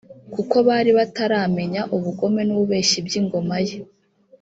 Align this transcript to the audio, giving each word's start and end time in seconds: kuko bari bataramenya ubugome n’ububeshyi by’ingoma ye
kuko 0.33 0.55
bari 0.67 0.91
bataramenya 0.97 1.81
ubugome 1.95 2.41
n’ububeshyi 2.45 2.97
by’ingoma 3.05 3.57
ye 3.67 3.77